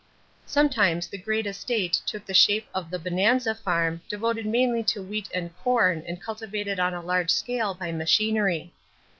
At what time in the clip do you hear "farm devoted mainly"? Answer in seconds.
3.53-4.81